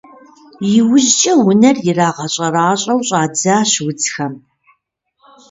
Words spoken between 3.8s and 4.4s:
удзхэм.